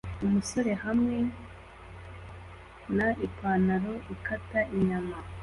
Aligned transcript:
Umusore 0.25 0.71
hamwe 0.83 1.17
na 2.97 3.07
ipanaro 3.25 3.93
ukata 4.13 4.59
inyama 4.75 5.15